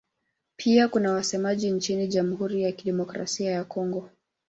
Pia 0.57 0.87
kuna 0.87 1.11
wasemaji 1.13 1.69
nchini 1.71 2.07
Jamhuri 2.07 2.63
ya 2.63 2.71
Kidemokrasia 2.71 3.51
ya 3.51 3.63
Kongo. 3.63 4.09